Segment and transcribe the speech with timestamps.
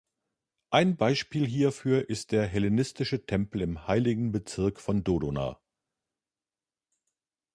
[0.71, 5.59] Ein Beispiel hierfür ist der hellenistische Tempel im Heiligen Bezirk von Dodona.